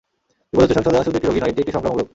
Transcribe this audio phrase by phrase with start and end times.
[0.51, 2.07] বিপদ হচ্ছে, সহিংসতা শুধু একটি রোগই নয়, এটি একটি সংক্রামক রোগ।